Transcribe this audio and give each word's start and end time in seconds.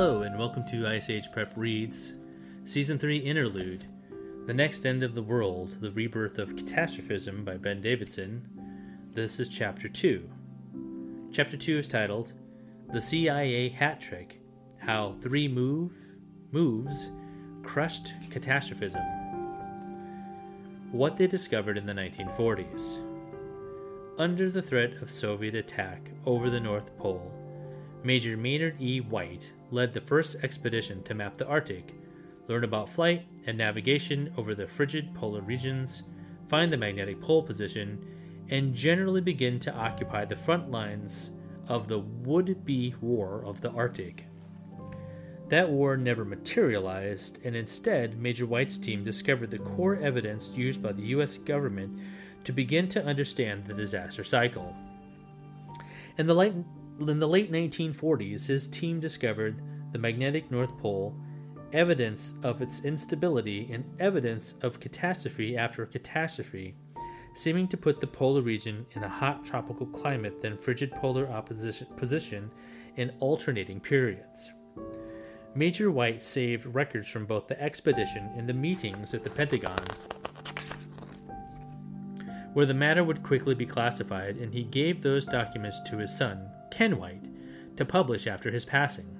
Hello, 0.00 0.22
and 0.22 0.38
welcome 0.38 0.64
to 0.66 0.86
Ice 0.86 1.10
Age 1.10 1.32
Prep 1.32 1.52
Reads, 1.56 2.14
Season 2.62 3.00
3 3.00 3.16
Interlude 3.16 3.84
The 4.46 4.54
Next 4.54 4.86
End 4.86 5.02
of 5.02 5.12
the 5.12 5.24
World 5.24 5.78
The 5.80 5.90
Rebirth 5.90 6.38
of 6.38 6.54
Catastrophism 6.54 7.44
by 7.44 7.56
Ben 7.56 7.80
Davidson. 7.80 8.46
This 9.12 9.40
is 9.40 9.48
Chapter 9.48 9.88
2. 9.88 10.30
Chapter 11.32 11.56
2 11.56 11.78
is 11.78 11.88
titled 11.88 12.34
The 12.92 13.02
CIA 13.02 13.70
Hat 13.70 14.00
Trick 14.00 14.40
How 14.78 15.16
Three 15.20 15.48
Move, 15.48 15.90
Moves 16.52 17.10
Crushed 17.64 18.12
Catastrophism. 18.30 19.02
What 20.92 21.16
they 21.16 21.26
discovered 21.26 21.76
in 21.76 21.86
the 21.86 21.92
1940s. 21.92 23.02
Under 24.16 24.48
the 24.48 24.62
threat 24.62 25.02
of 25.02 25.10
Soviet 25.10 25.56
attack 25.56 26.12
over 26.24 26.50
the 26.50 26.60
North 26.60 26.96
Pole, 26.98 27.32
Major 28.04 28.36
Maynard 28.36 28.80
E. 28.80 29.00
White 29.00 29.52
led 29.70 29.92
the 29.92 30.00
first 30.00 30.36
expedition 30.42 31.02
to 31.02 31.14
map 31.14 31.36
the 31.36 31.46
Arctic, 31.46 31.94
learn 32.46 32.64
about 32.64 32.88
flight 32.88 33.26
and 33.46 33.58
navigation 33.58 34.32
over 34.36 34.54
the 34.54 34.66
frigid 34.66 35.14
polar 35.14 35.40
regions, 35.40 36.04
find 36.48 36.72
the 36.72 36.76
magnetic 36.76 37.20
pole 37.20 37.42
position, 37.42 38.46
and 38.50 38.74
generally 38.74 39.20
begin 39.20 39.58
to 39.60 39.74
occupy 39.74 40.24
the 40.24 40.36
front 40.36 40.70
lines 40.70 41.30
of 41.66 41.88
the 41.88 41.98
would 41.98 42.64
be 42.64 42.94
war 43.00 43.42
of 43.44 43.60
the 43.60 43.70
Arctic. 43.70 44.24
That 45.48 45.68
war 45.68 45.96
never 45.96 46.24
materialized, 46.24 47.40
and 47.44 47.56
instead, 47.56 48.18
Major 48.18 48.46
White's 48.46 48.78
team 48.78 49.02
discovered 49.02 49.50
the 49.50 49.58
core 49.58 49.96
evidence 49.96 50.50
used 50.50 50.82
by 50.82 50.92
the 50.92 51.06
U.S. 51.08 51.36
government 51.38 51.98
to 52.44 52.52
begin 52.52 52.88
to 52.90 53.04
understand 53.04 53.64
the 53.64 53.74
disaster 53.74 54.24
cycle. 54.24 54.74
In 56.16 56.26
the 56.26 56.34
late 56.34 56.54
in 57.00 57.18
the 57.20 57.28
late 57.28 57.52
1940s, 57.52 58.46
his 58.46 58.66
team 58.66 59.00
discovered 59.00 59.62
the 59.92 59.98
magnetic 59.98 60.50
North 60.50 60.76
Pole, 60.78 61.14
evidence 61.72 62.34
of 62.42 62.60
its 62.60 62.84
instability, 62.84 63.70
and 63.72 63.84
evidence 64.00 64.54
of 64.62 64.80
catastrophe 64.80 65.56
after 65.56 65.86
catastrophe, 65.86 66.74
seeming 67.34 67.68
to 67.68 67.76
put 67.76 68.00
the 68.00 68.06
polar 68.06 68.42
region 68.42 68.84
in 68.92 69.04
a 69.04 69.08
hot 69.08 69.44
tropical 69.44 69.86
climate 69.86 70.42
then 70.42 70.56
frigid 70.56 70.90
polar 70.92 71.28
opposition 71.28 71.86
position 71.96 72.50
in 72.96 73.14
alternating 73.20 73.80
periods. 73.80 74.52
Major 75.54 75.90
White 75.90 76.22
saved 76.22 76.66
records 76.66 77.08
from 77.08 77.26
both 77.26 77.46
the 77.46 77.60
expedition 77.62 78.30
and 78.36 78.48
the 78.48 78.54
meetings 78.54 79.14
at 79.14 79.24
the 79.24 79.30
Pentagon 79.30 79.86
where 82.58 82.66
the 82.66 82.74
matter 82.74 83.04
would 83.04 83.22
quickly 83.22 83.54
be 83.54 83.64
classified, 83.64 84.36
and 84.36 84.52
he 84.52 84.64
gave 84.64 85.00
those 85.00 85.24
documents 85.24 85.80
to 85.82 85.98
his 85.98 86.16
son, 86.16 86.50
Ken 86.70 86.98
White, 86.98 87.24
to 87.76 87.84
publish 87.84 88.26
after 88.26 88.50
his 88.50 88.64
passing. 88.64 89.16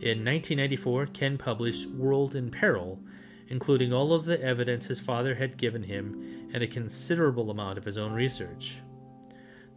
In 0.00 0.24
1994, 0.24 1.06
Ken 1.06 1.38
published 1.38 1.88
World 1.90 2.34
in 2.34 2.50
Peril, 2.50 2.98
including 3.48 3.92
all 3.92 4.12
of 4.12 4.24
the 4.24 4.42
evidence 4.42 4.86
his 4.86 4.98
father 4.98 5.34
had 5.36 5.56
given 5.56 5.84
him 5.84 6.50
and 6.52 6.62
a 6.62 6.66
considerable 6.66 7.50
amount 7.50 7.78
of 7.78 7.84
his 7.84 7.96
own 7.98 8.12
research. 8.12 8.80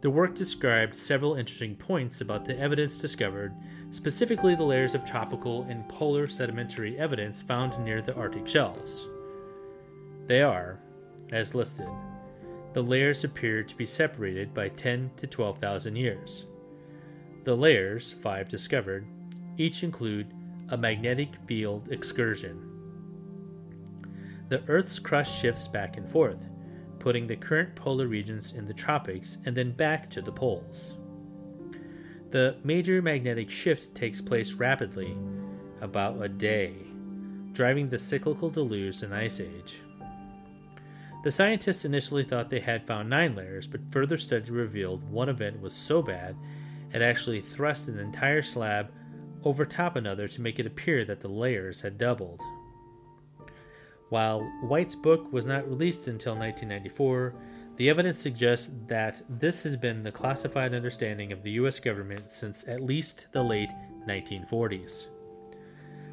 The 0.00 0.10
work 0.10 0.34
described 0.34 0.94
several 0.94 1.34
interesting 1.34 1.76
points 1.76 2.20
about 2.20 2.44
the 2.44 2.58
evidence 2.58 2.98
discovered, 2.98 3.54
specifically 3.92 4.54
the 4.54 4.62
layers 4.62 4.94
of 4.94 5.04
tropical 5.04 5.62
and 5.64 5.88
polar 5.88 6.26
sedimentary 6.26 6.98
evidence 6.98 7.42
found 7.42 7.78
near 7.84 8.02
the 8.02 8.14
Arctic 8.14 8.46
shelves. 8.46 9.06
They 10.26 10.42
are, 10.42 10.80
as 11.32 11.54
listed, 11.54 11.88
the 12.72 12.82
layers 12.82 13.24
appear 13.24 13.62
to 13.62 13.76
be 13.76 13.86
separated 13.86 14.52
by 14.52 14.68
10 14.68 15.12
to 15.16 15.26
12,000 15.26 15.96
years. 15.96 16.46
The 17.46 17.56
layers, 17.56 18.12
five 18.12 18.48
discovered, 18.48 19.06
each 19.56 19.84
include 19.84 20.34
a 20.70 20.76
magnetic 20.76 21.28
field 21.46 21.92
excursion. 21.92 22.60
The 24.48 24.64
Earth's 24.66 24.98
crust 24.98 25.40
shifts 25.40 25.68
back 25.68 25.96
and 25.96 26.10
forth, 26.10 26.42
putting 26.98 27.28
the 27.28 27.36
current 27.36 27.76
polar 27.76 28.08
regions 28.08 28.54
in 28.54 28.66
the 28.66 28.74
tropics 28.74 29.38
and 29.44 29.56
then 29.56 29.70
back 29.70 30.10
to 30.10 30.20
the 30.20 30.32
poles. 30.32 30.94
The 32.32 32.56
major 32.64 33.00
magnetic 33.00 33.48
shift 33.48 33.94
takes 33.94 34.20
place 34.20 34.54
rapidly, 34.54 35.16
about 35.80 36.20
a 36.20 36.28
day, 36.28 36.74
driving 37.52 37.88
the 37.88 37.98
cyclical 38.00 38.50
deluge 38.50 39.04
and 39.04 39.14
ice 39.14 39.38
age. 39.38 39.82
The 41.22 41.30
scientists 41.30 41.84
initially 41.84 42.24
thought 42.24 42.50
they 42.50 42.58
had 42.58 42.88
found 42.88 43.08
nine 43.08 43.36
layers, 43.36 43.68
but 43.68 43.92
further 43.92 44.18
study 44.18 44.50
revealed 44.50 45.08
one 45.08 45.28
event 45.28 45.60
was 45.60 45.74
so 45.74 46.02
bad 46.02 46.34
had 46.92 47.02
actually 47.02 47.40
thrust 47.40 47.88
an 47.88 47.98
entire 47.98 48.42
slab 48.42 48.90
over 49.44 49.64
top 49.64 49.96
another 49.96 50.26
to 50.28 50.40
make 50.40 50.58
it 50.58 50.66
appear 50.66 51.04
that 51.04 51.20
the 51.20 51.28
layers 51.28 51.82
had 51.82 51.98
doubled. 51.98 52.40
While 54.08 54.40
White's 54.62 54.94
book 54.94 55.32
was 55.32 55.46
not 55.46 55.68
released 55.68 56.08
until 56.08 56.36
1994, 56.36 57.34
the 57.76 57.90
evidence 57.90 58.20
suggests 58.20 58.70
that 58.86 59.22
this 59.28 59.62
has 59.64 59.76
been 59.76 60.02
the 60.02 60.12
classified 60.12 60.74
understanding 60.74 61.32
of 61.32 61.42
the 61.42 61.52
US 61.52 61.78
government 61.78 62.30
since 62.30 62.66
at 62.66 62.80
least 62.80 63.26
the 63.32 63.42
late 63.42 63.70
1940s. 64.08 65.06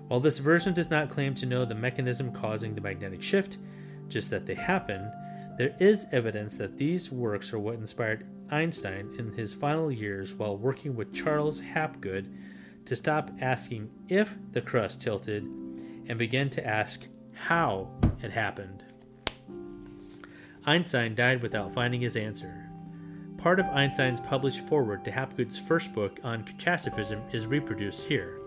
While 0.08 0.20
this 0.20 0.40
version 0.40 0.74
does 0.74 0.90
not 0.90 1.10
claim 1.10 1.34
to 1.36 1.46
know 1.46 1.66
the 1.66 1.76
mechanism 1.76 2.32
causing 2.32 2.76
the 2.76 2.82
magnetic 2.82 3.22
shift, 3.22 3.58
just 4.10 4.30
that 4.32 4.46
they 4.46 4.56
happen, 4.56 5.12
there 5.58 5.76
is 5.80 6.08
evidence 6.12 6.58
that 6.58 6.78
these 6.78 7.12
works 7.12 7.54
are 7.54 7.60
what 7.60 7.76
inspired 7.76 8.26
Einstein 8.54 9.16
in 9.18 9.34
his 9.34 9.54
final 9.54 9.92
years 9.92 10.36
while 10.36 10.56
working 10.56 10.96
with 10.96 11.14
Charles 11.14 11.62
Hapgood 11.62 12.32
to 12.86 12.96
stop 12.96 13.32
asking 13.42 13.90
if 14.08 14.38
the 14.52 14.62
crust 14.62 15.02
tilted 15.02 15.44
and 15.44 16.20
begin 16.20 16.50
to 16.52 16.66
ask 16.66 17.08
how 17.34 17.90
it 18.22 18.32
happened. 18.32 18.84
Einstein 20.66 21.16
died 21.16 21.42
without 21.42 21.74
finding 21.74 22.02
his 22.02 22.16
answer. 22.16 22.70
Part 23.38 23.60
of 23.60 23.66
Einstein's 23.66 24.22
published 24.22 24.62
foreword 24.68 25.04
to 25.06 25.12
Hapgood's 25.12 25.58
first 25.58 25.94
book 25.94 26.20
on 26.24 26.44
catastrophism 26.44 27.22
is 27.34 27.48
reproduced 27.48 28.06
here. 28.06 28.40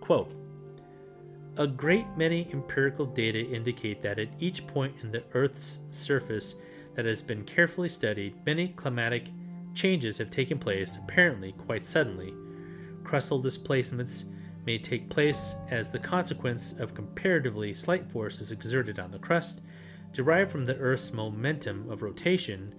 Quote, 0.00 0.32
a 1.58 1.66
great 1.66 2.06
many 2.16 2.48
empirical 2.52 3.06
data 3.06 3.38
indicate 3.40 4.02
that 4.02 4.18
at 4.18 4.28
each 4.38 4.66
point 4.66 4.94
in 5.02 5.10
the 5.10 5.22
Earth's 5.32 5.80
surface 5.90 6.54
that 6.96 7.04
has 7.04 7.22
been 7.22 7.44
carefully 7.44 7.88
studied, 7.88 8.34
many 8.44 8.68
climatic 8.68 9.28
changes 9.74 10.18
have 10.18 10.30
taken 10.30 10.58
place, 10.58 10.96
apparently 10.96 11.52
quite 11.52 11.86
suddenly. 11.86 12.32
Crustal 13.02 13.42
displacements 13.42 14.24
may 14.64 14.78
take 14.78 15.08
place 15.08 15.54
as 15.70 15.90
the 15.90 15.98
consequence 15.98 16.72
of 16.78 16.94
comparatively 16.94 17.72
slight 17.72 18.10
forces 18.10 18.50
exerted 18.50 18.98
on 18.98 19.12
the 19.12 19.18
crust, 19.18 19.62
derived 20.12 20.50
from 20.50 20.64
the 20.64 20.76
Earth's 20.76 21.12
momentum 21.12 21.88
of 21.90 22.02
rotation, 22.02 22.74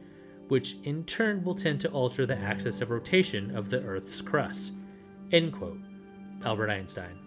which 0.48 0.76
in 0.84 1.04
turn 1.06 1.44
will 1.44 1.56
tend 1.56 1.80
to 1.80 1.90
alter 1.92 2.26
the 2.26 2.38
axis 2.38 2.82
of 2.82 2.90
rotation 2.90 3.56
of 3.56 3.70
the 3.70 3.82
Earth's 3.84 4.22
crust. 4.22 4.74
End 5.32 5.54
quote. 5.54 5.80
Albert 6.44 6.70
Einstein. 6.70 7.20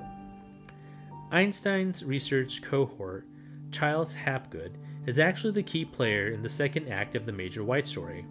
Einstein's 1.30 2.04
research 2.04 2.62
cohort, 2.62 3.26
Charles 3.70 4.14
Hapgood, 4.14 4.76
is 5.06 5.18
actually 5.18 5.52
the 5.52 5.62
key 5.62 5.84
player 5.84 6.28
in 6.28 6.42
the 6.42 6.48
second 6.48 6.88
act 6.88 7.14
of 7.16 7.24
the 7.24 7.32
Major 7.32 7.64
White 7.64 7.86
story. 7.86 8.26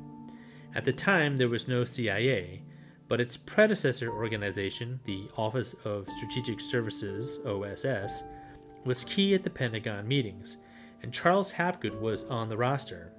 At 0.75 0.85
the 0.85 0.94
time, 0.94 1.38
there 1.38 1.50
was 1.50 1.67
no 1.67 1.83
CIA, 1.83 2.61
but 3.07 3.19
its 3.19 3.38
predecessor 3.38 4.11
organization, 4.11 5.00
the 5.05 5.27
Office 5.35 5.75
of 5.83 6.07
Strategic 6.17 6.59
Services 6.59 7.39
OSS, 7.45 8.23
was 8.85 9.03
key 9.03 9.33
at 9.33 9.44
the 9.44 9.50
Pentagon 9.50 10.07
meetings, 10.07 10.57
and 11.01 11.13
Charles 11.13 11.51
Hapgood 11.51 12.00
was 12.00 12.23
on 12.25 12.50
the 12.50 12.57
roster. 12.57 13.11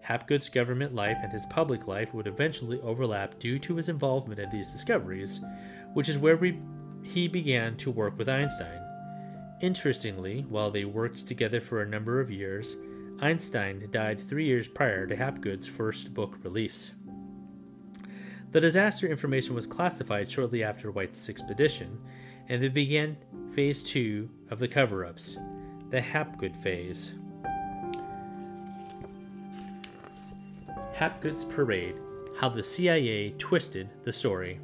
Hapgood's 0.00 0.48
government 0.48 0.94
life 0.94 1.18
and 1.22 1.32
his 1.32 1.46
public 1.46 1.86
life 1.86 2.12
would 2.12 2.26
eventually 2.26 2.80
overlap 2.80 3.38
due 3.38 3.58
to 3.60 3.76
his 3.76 3.88
involvement 3.88 4.40
in 4.40 4.50
these 4.50 4.72
discoveries, 4.72 5.40
which 5.92 6.08
is 6.08 6.18
where 6.18 6.36
we, 6.36 6.58
he 7.04 7.28
began 7.28 7.76
to 7.76 7.90
work 7.90 8.18
with 8.18 8.28
Einstein. 8.28 8.81
Interestingly, 9.62 10.44
while 10.48 10.72
they 10.72 10.84
worked 10.84 11.24
together 11.24 11.60
for 11.60 11.80
a 11.80 11.88
number 11.88 12.20
of 12.20 12.32
years, 12.32 12.76
Einstein 13.20 13.88
died 13.92 14.20
three 14.20 14.44
years 14.44 14.66
prior 14.66 15.06
to 15.06 15.14
Hapgood's 15.14 15.68
first 15.68 16.12
book 16.12 16.36
release. 16.42 16.90
The 18.50 18.60
disaster 18.60 19.06
information 19.06 19.54
was 19.54 19.68
classified 19.68 20.28
shortly 20.28 20.64
after 20.64 20.90
White's 20.90 21.28
expedition, 21.28 22.00
and 22.48 22.60
they 22.60 22.68
began 22.68 23.16
phase 23.54 23.84
two 23.84 24.28
of 24.50 24.58
the 24.58 24.66
cover 24.66 25.06
ups, 25.06 25.36
the 25.90 26.00
Hapgood 26.00 26.56
phase. 26.56 27.12
Hapgood's 30.92 31.44
Parade 31.44 32.00
How 32.40 32.48
the 32.48 32.64
CIA 32.64 33.30
Twisted 33.38 33.90
the 34.02 34.12
Story. 34.12 34.58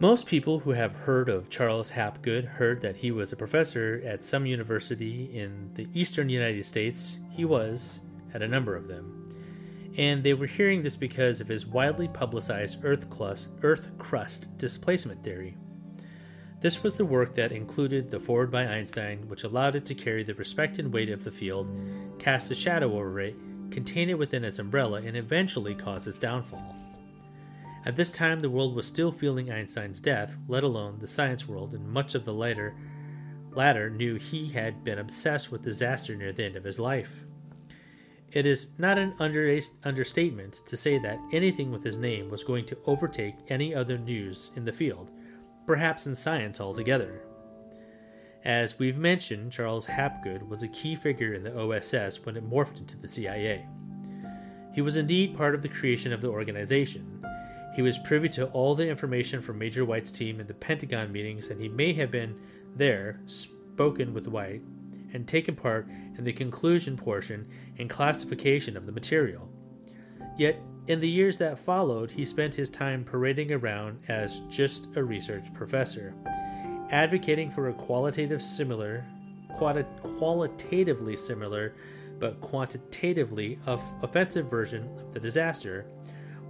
Most 0.00 0.26
people 0.26 0.60
who 0.60 0.70
have 0.70 0.94
heard 0.94 1.28
of 1.28 1.50
Charles 1.50 1.90
Hapgood 1.90 2.44
heard 2.44 2.82
that 2.82 2.98
he 2.98 3.10
was 3.10 3.32
a 3.32 3.36
professor 3.36 4.00
at 4.06 4.22
some 4.22 4.46
university 4.46 5.24
in 5.36 5.72
the 5.74 5.88
eastern 5.92 6.28
United 6.28 6.64
States. 6.66 7.18
He 7.30 7.44
was 7.44 8.00
at 8.32 8.40
a 8.40 8.46
number 8.46 8.76
of 8.76 8.86
them. 8.86 9.28
And 9.96 10.22
they 10.22 10.34
were 10.34 10.46
hearing 10.46 10.84
this 10.84 10.96
because 10.96 11.40
of 11.40 11.48
his 11.48 11.66
widely 11.66 12.06
publicized 12.06 12.84
Earth 12.84 13.10
crust, 13.10 13.48
Earth 13.62 13.90
crust 13.98 14.56
displacement 14.56 15.24
theory. 15.24 15.56
This 16.60 16.84
was 16.84 16.94
the 16.94 17.04
work 17.04 17.34
that 17.34 17.50
included 17.50 18.08
the 18.08 18.20
foreword 18.20 18.52
by 18.52 18.66
Einstein, 18.66 19.28
which 19.28 19.42
allowed 19.42 19.74
it 19.74 19.84
to 19.86 19.96
carry 19.96 20.22
the 20.22 20.34
respect 20.34 20.78
and 20.78 20.92
weight 20.92 21.10
of 21.10 21.24
the 21.24 21.32
field, 21.32 21.68
cast 22.20 22.52
a 22.52 22.54
shadow 22.54 22.96
over 22.96 23.18
it, 23.18 23.34
contain 23.72 24.10
it 24.10 24.18
within 24.18 24.44
its 24.44 24.60
umbrella, 24.60 25.02
and 25.02 25.16
eventually 25.16 25.74
cause 25.74 26.06
its 26.06 26.18
downfall. 26.18 26.76
At 27.88 27.96
this 27.96 28.12
time, 28.12 28.40
the 28.40 28.50
world 28.50 28.76
was 28.76 28.86
still 28.86 29.10
feeling 29.10 29.50
Einstein's 29.50 29.98
death, 29.98 30.36
let 30.46 30.62
alone 30.62 30.98
the 30.98 31.06
science 31.06 31.48
world, 31.48 31.72
and 31.72 31.88
much 31.88 32.14
of 32.14 32.26
the 32.26 32.34
later 32.34 32.76
latter 33.50 33.88
knew 33.88 34.16
he 34.16 34.50
had 34.50 34.84
been 34.84 34.98
obsessed 34.98 35.50
with 35.50 35.62
disaster 35.62 36.14
near 36.14 36.30
the 36.30 36.44
end 36.44 36.54
of 36.54 36.64
his 36.64 36.78
life. 36.78 37.24
It 38.30 38.44
is 38.44 38.68
not 38.76 38.98
an 38.98 39.14
under- 39.18 39.58
understatement 39.84 40.60
to 40.66 40.76
say 40.76 40.98
that 40.98 41.18
anything 41.32 41.72
with 41.72 41.82
his 41.82 41.96
name 41.96 42.28
was 42.28 42.44
going 42.44 42.66
to 42.66 42.76
overtake 42.84 43.36
any 43.48 43.74
other 43.74 43.96
news 43.96 44.50
in 44.54 44.66
the 44.66 44.72
field, 44.72 45.10
perhaps 45.66 46.06
in 46.06 46.14
science 46.14 46.60
altogether. 46.60 47.22
As 48.44 48.78
we've 48.78 48.98
mentioned, 48.98 49.50
Charles 49.50 49.86
Hapgood 49.86 50.46
was 50.46 50.62
a 50.62 50.68
key 50.68 50.94
figure 50.94 51.32
in 51.32 51.42
the 51.42 51.58
OSS 51.58 52.26
when 52.26 52.36
it 52.36 52.48
morphed 52.48 52.76
into 52.76 52.98
the 52.98 53.08
CIA. 53.08 53.66
He 54.74 54.82
was 54.82 54.98
indeed 54.98 55.34
part 55.34 55.54
of 55.54 55.62
the 55.62 55.70
creation 55.70 56.12
of 56.12 56.20
the 56.20 56.28
organization. 56.28 57.24
He 57.78 57.82
was 57.82 57.96
privy 57.96 58.28
to 58.30 58.46
all 58.46 58.74
the 58.74 58.88
information 58.88 59.40
from 59.40 59.60
Major 59.60 59.84
White's 59.84 60.10
team 60.10 60.40
in 60.40 60.48
the 60.48 60.54
Pentagon 60.54 61.12
meetings, 61.12 61.46
and 61.46 61.60
he 61.60 61.68
may 61.68 61.92
have 61.92 62.10
been 62.10 62.36
there, 62.74 63.20
spoken 63.26 64.12
with 64.12 64.26
White, 64.26 64.62
and 65.12 65.28
taken 65.28 65.54
part 65.54 65.86
in 66.16 66.24
the 66.24 66.32
conclusion 66.32 66.96
portion 66.96 67.46
and 67.78 67.88
classification 67.88 68.76
of 68.76 68.84
the 68.84 68.90
material. 68.90 69.48
Yet, 70.36 70.60
in 70.88 70.98
the 70.98 71.08
years 71.08 71.38
that 71.38 71.56
followed, 71.56 72.10
he 72.10 72.24
spent 72.24 72.52
his 72.52 72.68
time 72.68 73.04
parading 73.04 73.52
around 73.52 74.00
as 74.08 74.40
just 74.48 74.96
a 74.96 75.04
research 75.04 75.54
professor, 75.54 76.12
advocating 76.90 77.48
for 77.48 77.68
a 77.68 77.74
qualitative 77.74 78.42
similar, 78.42 79.04
quali- 79.54 79.86
qualitatively 80.02 81.16
similar, 81.16 81.76
but 82.18 82.40
quantitatively 82.40 83.60
of 83.66 83.80
offensive 84.02 84.50
version 84.50 84.88
of 84.98 85.14
the 85.14 85.20
disaster, 85.20 85.86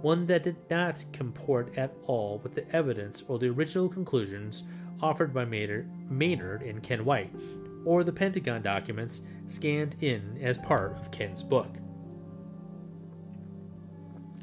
one 0.01 0.25
that 0.27 0.43
did 0.43 0.57
not 0.69 1.03
comport 1.11 1.77
at 1.77 1.93
all 2.03 2.39
with 2.43 2.55
the 2.55 2.75
evidence 2.75 3.23
or 3.27 3.37
the 3.37 3.49
original 3.49 3.89
conclusions 3.89 4.63
offered 5.01 5.33
by 5.33 5.45
Maynard, 5.45 6.61
and 6.61 6.83
Ken 6.83 7.05
White, 7.05 7.33
or 7.85 8.03
the 8.03 8.11
Pentagon 8.11 8.61
documents 8.61 9.21
scanned 9.47 9.95
in 10.01 10.37
as 10.41 10.57
part 10.57 10.97
of 10.97 11.11
Ken's 11.11 11.43
book. 11.43 11.69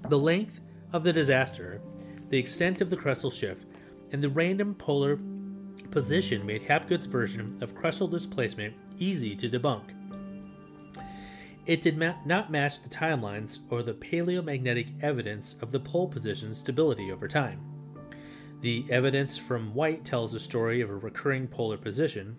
The 0.08 0.18
length 0.18 0.60
of 0.92 1.02
the 1.02 1.12
disaster, 1.12 1.80
the 2.30 2.38
extent 2.38 2.80
of 2.80 2.90
the 2.90 2.96
crustal 2.96 3.32
shift, 3.32 3.66
and 4.12 4.22
the 4.22 4.30
random 4.30 4.74
polar 4.74 5.18
position 5.90 6.46
made 6.46 6.62
Hapgood's 6.62 7.06
version 7.06 7.58
of 7.60 7.74
crustal 7.74 8.10
displacement 8.10 8.74
easy 8.98 9.34
to 9.36 9.48
debunk. 9.48 9.95
It 11.66 11.82
did 11.82 11.98
ma- 11.98 12.14
not 12.24 12.50
match 12.50 12.80
the 12.80 12.88
timelines 12.88 13.58
or 13.70 13.82
the 13.82 13.92
paleomagnetic 13.92 14.86
evidence 15.02 15.56
of 15.60 15.72
the 15.72 15.80
pole 15.80 16.08
position's 16.08 16.58
stability 16.58 17.10
over 17.10 17.26
time. 17.26 17.60
The 18.60 18.84
evidence 18.88 19.36
from 19.36 19.74
White 19.74 20.04
tells 20.04 20.32
the 20.32 20.40
story 20.40 20.80
of 20.80 20.90
a 20.90 20.96
recurring 20.96 21.48
polar 21.48 21.76
position, 21.76 22.36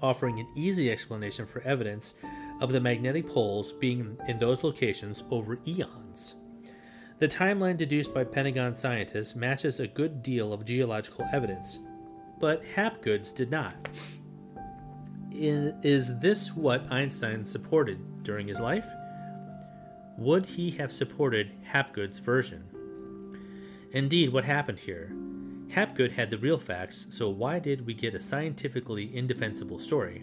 offering 0.00 0.38
an 0.38 0.48
easy 0.56 0.90
explanation 0.90 1.46
for 1.46 1.62
evidence 1.62 2.14
of 2.60 2.70
the 2.70 2.80
magnetic 2.80 3.28
poles 3.28 3.72
being 3.72 4.16
in 4.28 4.38
those 4.38 4.62
locations 4.62 5.24
over 5.30 5.58
eons. 5.66 6.34
The 7.18 7.28
timeline 7.28 7.76
deduced 7.76 8.14
by 8.14 8.24
Pentagon 8.24 8.74
scientists 8.74 9.34
matches 9.34 9.80
a 9.80 9.86
good 9.86 10.22
deal 10.22 10.52
of 10.52 10.64
geological 10.64 11.26
evidence, 11.32 11.78
but 12.40 12.64
Hapgood's 12.64 13.32
did 13.32 13.50
not. 13.50 13.88
Is 15.34 16.20
this 16.20 16.54
what 16.54 16.90
Einstein 16.92 17.44
supported 17.44 18.22
during 18.22 18.46
his 18.48 18.60
life? 18.60 18.86
Would 20.16 20.46
he 20.46 20.70
have 20.72 20.92
supported 20.92 21.50
Hapgood's 21.64 22.20
version? 22.20 22.64
Indeed, 23.92 24.32
what 24.32 24.44
happened 24.44 24.78
here? 24.78 25.12
Hapgood 25.68 26.12
had 26.12 26.30
the 26.30 26.38
real 26.38 26.58
facts, 26.58 27.08
so 27.10 27.28
why 27.28 27.58
did 27.58 27.84
we 27.84 27.94
get 27.94 28.14
a 28.14 28.20
scientifically 28.20 29.14
indefensible 29.16 29.80
story? 29.80 30.22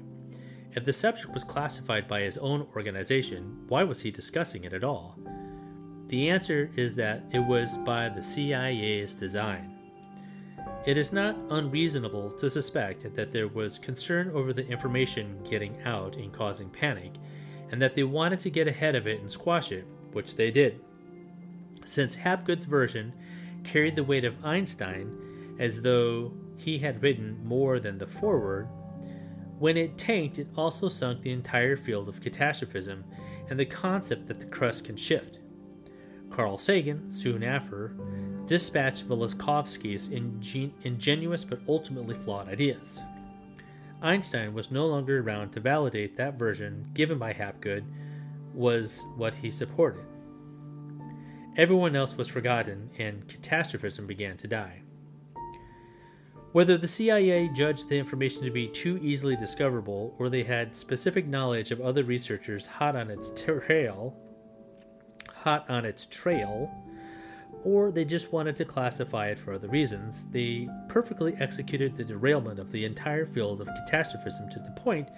If 0.73 0.85
the 0.85 0.93
subject 0.93 1.33
was 1.33 1.43
classified 1.43 2.07
by 2.07 2.21
his 2.21 2.37
own 2.37 2.67
organization, 2.73 3.65
why 3.67 3.83
was 3.83 4.01
he 4.01 4.11
discussing 4.11 4.63
it 4.63 4.71
at 4.71 4.85
all? 4.85 5.17
The 6.07 6.29
answer 6.29 6.71
is 6.77 6.95
that 6.95 7.25
it 7.33 7.39
was 7.39 7.77
by 7.79 8.07
the 8.07 8.23
CIA's 8.23 9.13
design. 9.13 9.70
It 10.83 10.97
is 10.97 11.13
not 11.13 11.37
unreasonable 11.51 12.31
to 12.31 12.49
suspect 12.49 13.13
that 13.15 13.31
there 13.31 13.47
was 13.47 13.77
concern 13.77 14.31
over 14.33 14.51
the 14.51 14.67
information 14.67 15.43
getting 15.47 15.79
out 15.83 16.15
and 16.15 16.33
causing 16.33 16.69
panic, 16.69 17.13
and 17.71 17.81
that 17.81 17.93
they 17.93 18.03
wanted 18.03 18.39
to 18.39 18.49
get 18.49 18.67
ahead 18.67 18.95
of 18.95 19.05
it 19.05 19.21
and 19.21 19.31
squash 19.31 19.71
it, 19.71 19.85
which 20.11 20.35
they 20.35 20.49
did. 20.49 20.81
Since 21.85 22.15
Hapgood's 22.15 22.65
version 22.65 23.13
carried 23.63 23.95
the 23.95 24.03
weight 24.03 24.25
of 24.25 24.43
Einstein 24.43 25.55
as 25.59 25.83
though 25.83 26.33
he 26.57 26.79
had 26.79 27.03
written 27.03 27.45
more 27.45 27.79
than 27.79 27.99
the 27.99 28.07
foreword, 28.07 28.67
when 29.59 29.77
it 29.77 29.99
tanked, 29.99 30.39
it 30.39 30.47
also 30.57 30.89
sunk 30.89 31.21
the 31.21 31.31
entire 31.31 31.77
field 31.77 32.09
of 32.09 32.21
catastrophism 32.21 33.03
and 33.47 33.59
the 33.59 33.65
concept 33.65 34.25
that 34.27 34.39
the 34.39 34.45
crust 34.45 34.85
can 34.85 34.95
shift. 34.95 35.37
Carl 36.31 36.57
Sagan, 36.57 37.11
soon 37.11 37.43
after, 37.43 37.93
dispatched 38.51 39.07
Velikovsky's 39.07 40.09
ingen- 40.09 40.73
ingenuous 40.83 41.45
but 41.45 41.61
ultimately 41.69 42.13
flawed 42.13 42.49
ideas. 42.49 43.01
Einstein 44.01 44.53
was 44.53 44.69
no 44.69 44.85
longer 44.87 45.21
around 45.21 45.51
to 45.51 45.61
validate 45.61 46.17
that 46.17 46.37
version 46.37 46.85
given 46.93 47.17
by 47.17 47.31
Hapgood 47.31 47.85
was 48.53 49.05
what 49.15 49.35
he 49.35 49.49
supported. 49.49 50.03
Everyone 51.55 51.95
else 51.95 52.17
was 52.17 52.27
forgotten, 52.27 52.89
and 52.99 53.25
catastrophism 53.29 54.05
began 54.05 54.35
to 54.35 54.49
die. 54.49 54.81
Whether 56.51 56.77
the 56.77 56.89
CIA 56.89 57.47
judged 57.53 57.87
the 57.87 57.97
information 57.97 58.43
to 58.43 58.51
be 58.51 58.67
too 58.67 58.99
easily 59.01 59.37
discoverable 59.37 60.13
or 60.19 60.27
they 60.27 60.43
had 60.43 60.75
specific 60.75 61.25
knowledge 61.25 61.71
of 61.71 61.79
other 61.79 62.03
researchers 62.03 62.67
hot 62.67 62.97
on 62.97 63.09
its 63.09 63.31
trail, 63.31 64.13
hot 65.37 65.69
on 65.69 65.85
its 65.85 66.05
trail, 66.05 66.69
or 67.63 67.91
they 67.91 68.05
just 68.05 68.31
wanted 68.31 68.55
to 68.57 68.65
classify 68.65 69.27
it 69.27 69.39
for 69.39 69.53
other 69.53 69.67
reasons, 69.67 70.25
they 70.31 70.69
perfectly 70.87 71.35
executed 71.39 71.95
the 71.95 72.03
derailment 72.03 72.59
of 72.59 72.71
the 72.71 72.85
entire 72.85 73.25
field 73.25 73.61
of 73.61 73.67
catastrophism 73.67 74.49
to 74.49 74.59
the 74.59 74.71
point 74.71 75.09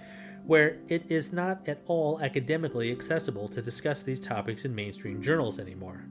where 0.46 0.78
it 0.88 1.10
is 1.10 1.32
not 1.32 1.66
at 1.66 1.82
all 1.86 2.20
academically 2.20 2.92
accessible 2.92 3.48
to 3.48 3.62
discuss 3.62 4.02
these 4.02 4.20
topics 4.20 4.64
in 4.64 4.74
mainstream 4.74 5.22
journals 5.22 5.58
anymore. 5.58 6.04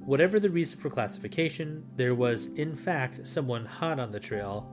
Whatever 0.00 0.40
the 0.40 0.50
reason 0.50 0.78
for 0.78 0.90
classification, 0.90 1.84
there 1.96 2.14
was 2.14 2.46
in 2.46 2.74
fact 2.74 3.26
someone 3.26 3.66
hot 3.66 4.00
on 4.00 4.10
the 4.10 4.18
trail, 4.18 4.68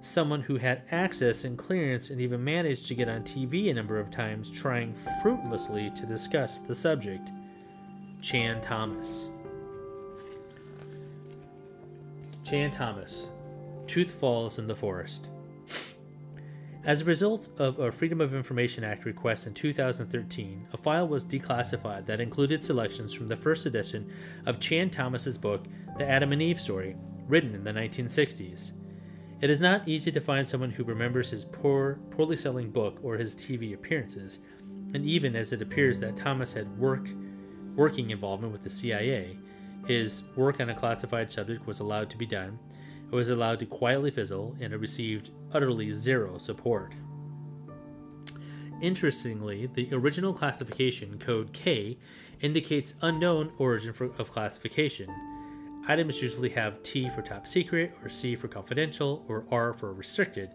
someone 0.00 0.42
who 0.42 0.56
had 0.56 0.82
access 0.92 1.42
and 1.44 1.58
clearance 1.58 2.10
and 2.10 2.20
even 2.20 2.44
managed 2.44 2.86
to 2.86 2.94
get 2.94 3.08
on 3.08 3.22
TV 3.22 3.70
a 3.70 3.74
number 3.74 3.98
of 3.98 4.10
times 4.10 4.50
trying 4.50 4.94
fruitlessly 5.22 5.90
to 5.96 6.06
discuss 6.06 6.60
the 6.60 6.74
subject. 6.74 7.30
Chan 8.20 8.60
Thomas. 8.60 9.26
Chan 12.48 12.70
Thomas. 12.70 13.28
Tooth 13.86 14.10
Falls 14.10 14.58
in 14.58 14.66
the 14.66 14.74
Forest. 14.74 15.28
As 16.82 17.02
a 17.02 17.04
result 17.04 17.50
of 17.58 17.78
a 17.78 17.92
Freedom 17.92 18.22
of 18.22 18.32
Information 18.32 18.84
Act 18.84 19.04
request 19.04 19.46
in 19.46 19.52
2013, 19.52 20.68
a 20.72 20.78
file 20.78 21.06
was 21.06 21.26
declassified 21.26 22.06
that 22.06 22.22
included 22.22 22.64
selections 22.64 23.12
from 23.12 23.28
the 23.28 23.36
first 23.36 23.66
edition 23.66 24.10
of 24.46 24.60
Chan 24.60 24.88
Thomas's 24.88 25.36
book, 25.36 25.66
The 25.98 26.08
Adam 26.08 26.32
and 26.32 26.40
Eve 26.40 26.58
Story, 26.58 26.96
written 27.26 27.54
in 27.54 27.64
the 27.64 27.72
1960s. 27.72 28.72
It 29.42 29.50
is 29.50 29.60
not 29.60 29.86
easy 29.86 30.10
to 30.10 30.20
find 30.20 30.48
someone 30.48 30.70
who 30.70 30.84
remembers 30.84 31.28
his 31.30 31.44
poor, 31.44 31.98
poorly 32.12 32.36
selling 32.36 32.70
book 32.70 32.98
or 33.02 33.18
his 33.18 33.36
TV 33.36 33.74
appearances, 33.74 34.38
and 34.94 35.04
even 35.04 35.36
as 35.36 35.52
it 35.52 35.60
appears 35.60 36.00
that 36.00 36.16
Thomas 36.16 36.54
had 36.54 36.78
work, 36.78 37.10
working 37.76 38.08
involvement 38.08 38.54
with 38.54 38.62
the 38.62 38.70
CIA, 38.70 39.36
his 39.86 40.22
work 40.36 40.60
on 40.60 40.70
a 40.70 40.74
classified 40.74 41.30
subject 41.30 41.66
was 41.66 41.80
allowed 41.80 42.10
to 42.10 42.16
be 42.16 42.26
done, 42.26 42.58
it 43.10 43.14
was 43.14 43.30
allowed 43.30 43.58
to 43.60 43.66
quietly 43.66 44.10
fizzle, 44.10 44.56
and 44.60 44.72
it 44.72 44.76
received 44.76 45.30
utterly 45.52 45.92
zero 45.92 46.36
support. 46.38 46.94
Interestingly, 48.82 49.66
the 49.66 49.88
original 49.92 50.32
classification, 50.32 51.18
code 51.18 51.52
K, 51.52 51.98
indicates 52.40 52.94
unknown 53.00 53.52
origin 53.58 53.92
for, 53.92 54.12
of 54.18 54.30
classification. 54.30 55.08
Items 55.88 56.22
usually 56.22 56.50
have 56.50 56.82
T 56.82 57.08
for 57.10 57.22
top 57.22 57.46
secret, 57.46 57.92
or 58.02 58.10
C 58.10 58.36
for 58.36 58.46
confidential, 58.46 59.24
or 59.26 59.46
R 59.50 59.72
for 59.72 59.92
restricted. 59.94 60.50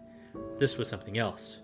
This 0.58 0.78
was 0.78 0.88
something 0.88 1.18
else. 1.18 1.58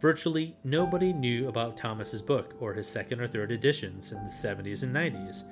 Virtually 0.00 0.56
nobody 0.64 1.12
knew 1.12 1.48
about 1.48 1.76
Thomas's 1.76 2.22
book 2.22 2.54
or 2.60 2.72
his 2.74 2.88
second 2.88 3.20
or 3.20 3.28
third 3.28 3.52
editions 3.52 4.10
in 4.10 4.18
the 4.24 4.30
70s 4.30 4.82
and 4.82 4.94
90s 4.94 5.44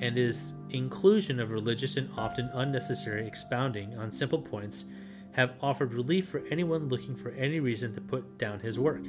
and 0.00 0.16
his 0.16 0.54
inclusion 0.70 1.40
of 1.40 1.50
religious 1.50 1.96
and 1.96 2.10
often 2.16 2.50
unnecessary 2.52 3.26
expounding 3.26 3.96
on 3.96 4.10
simple 4.10 4.40
points 4.40 4.86
have 5.32 5.54
offered 5.60 5.94
relief 5.94 6.28
for 6.28 6.42
anyone 6.50 6.88
looking 6.88 7.14
for 7.14 7.30
any 7.30 7.60
reason 7.60 7.94
to 7.94 8.00
put 8.00 8.38
down 8.38 8.60
his 8.60 8.78
work. 8.78 9.02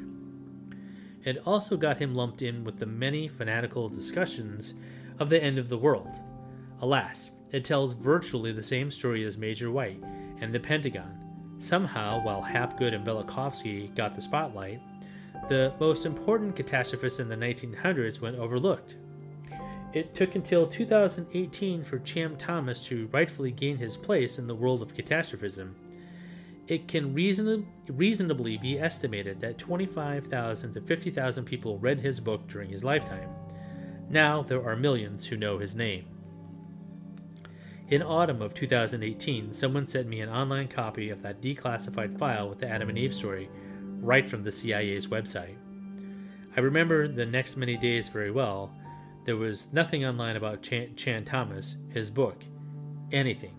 It 1.24 1.41
also 1.46 1.77
got 1.77 1.98
him 1.98 2.15
lumped 2.15 2.41
in 2.41 2.63
with 2.63 2.79
the 2.79 2.86
many 2.86 3.27
fanatical 3.27 3.89
discussions 3.89 4.74
of 5.20 5.29
the 5.29 5.41
end 5.41 5.58
of 5.58 5.70
the 5.70 5.77
world. 5.77 6.22
Alas, 6.82 7.32
it 7.51 7.65
tells 7.65 7.94
virtually 7.94 8.51
the 8.51 8.63
same 8.63 8.91
story 8.91 9.25
as 9.25 9.38
Major 9.38 9.72
White 9.72 10.03
and 10.39 10.53
the 10.53 10.60
Pentagon. 10.60 11.17
Somehow, 11.60 12.22
while 12.24 12.41
Hapgood 12.41 12.94
and 12.94 13.06
Velikovsky 13.06 13.94
got 13.96 14.15
the 14.15 14.22
spotlight, 14.22 14.79
the 15.50 15.74
most 15.79 16.06
important 16.06 16.56
catastrophists 16.56 17.20
in 17.20 17.29
the 17.29 17.36
1900s 17.36 18.22
went 18.22 18.38
overlooked. 18.38 18.96
It 19.94 20.13
took 20.13 20.36
until 20.36 20.67
2018 20.67 21.84
for 21.84 22.00
Chan 22.00 22.38
Thomas 22.38 22.86
to 22.88 23.08
rightfully 23.12 23.51
gain 23.51 23.77
his 23.77 23.98
place 23.98 24.38
in 24.38 24.48
the 24.48 24.56
world 24.56 24.82
of 24.82 24.94
catastrophism. 24.94 25.75
It 26.67 26.88
can 26.88 27.13
reason- 27.13 27.67
reasonably 27.88 28.58
be 28.58 28.77
estimated 28.77 29.39
that 29.39 29.58
25,000 29.58 30.74
to 30.74 30.82
50,000 30.82 31.46
people 31.46 31.79
read 31.79 32.01
his 32.01 32.20
book 32.20 32.48
during 32.48 32.70
his 32.70 32.84
lifetime. 32.84 33.29
Now 34.10 34.44
there 34.44 34.63
are 34.63 34.75
millions 34.75 35.27
who 35.27 35.38
know 35.38 35.58
his 35.58 35.75
name. 35.75 36.06
In 37.89 38.01
autumn 38.03 38.41
of 38.41 38.53
2018, 38.53 39.53
someone 39.53 39.88
sent 39.88 40.10
me 40.10 40.20
an 40.20 40.27
online 40.27 40.67
copy 40.67 41.10
of 41.10 41.22
that 41.22 41.41
declassified 41.41 42.20
file 42.20 42.50
with 42.50 42.60
the 42.60 42.67
Adam 42.67 42.89
and 42.89 42.98
Eve 42.98 43.15
story 43.15 43.50
right 44.01 44.29
from 44.29 44.44
the 44.44 44.51
CIA's 44.51 45.08
website. 45.08 45.56
I 46.56 46.60
remember 46.60 47.08
the 47.08 47.25
next 47.25 47.56
many 47.56 47.77
days 47.77 48.10
very 48.10 48.32
well. 48.32 48.75
There 49.27 49.36
was 49.36 49.74
nothing 49.74 50.05
online 50.05 50.38
about 50.38 50.62
Chan, 50.62 50.96
Chan 50.96 51.25
Thomas, 51.25 51.75
his 51.89 52.10
book, 52.10 52.46
anything. 53.12 53.57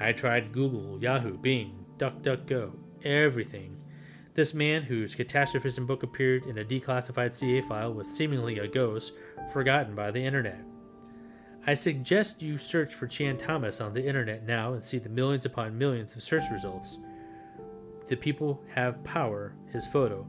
I 0.00 0.12
tried 0.12 0.52
Google, 0.52 0.98
Yahoo, 0.98 1.36
Bing, 1.36 1.84
DuckDuckGo, 1.98 2.72
everything. 3.04 3.76
This 4.32 4.54
man, 4.54 4.84
whose 4.84 5.14
catastrophism 5.14 5.84
book 5.84 6.02
appeared 6.02 6.46
in 6.46 6.56
a 6.56 6.64
declassified 6.64 7.34
CA 7.34 7.60
file, 7.68 7.92
was 7.92 8.08
seemingly 8.08 8.58
a 8.58 8.66
ghost 8.66 9.12
forgotten 9.52 9.94
by 9.94 10.10
the 10.10 10.24
internet. 10.24 10.64
I 11.66 11.74
suggest 11.74 12.40
you 12.40 12.56
search 12.56 12.94
for 12.94 13.06
Chan 13.06 13.36
Thomas 13.36 13.82
on 13.82 13.92
the 13.92 14.06
internet 14.06 14.46
now 14.46 14.72
and 14.72 14.82
see 14.82 14.96
the 14.96 15.10
millions 15.10 15.44
upon 15.44 15.76
millions 15.76 16.16
of 16.16 16.22
search 16.22 16.44
results. 16.50 16.96
The 18.06 18.16
people 18.16 18.64
have 18.74 19.04
power, 19.04 19.52
his 19.70 19.86
photo, 19.86 20.26